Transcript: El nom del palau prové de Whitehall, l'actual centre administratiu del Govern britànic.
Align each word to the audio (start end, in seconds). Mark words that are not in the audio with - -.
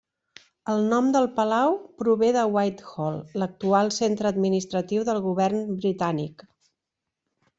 El 0.75 0.79
nom 0.93 1.09
del 1.15 1.27
palau 1.35 1.75
prové 2.01 2.29
de 2.37 2.45
Whitehall, 2.55 3.19
l'actual 3.43 3.93
centre 3.99 4.31
administratiu 4.35 5.05
del 5.11 5.23
Govern 5.29 5.63
britànic. 5.83 6.45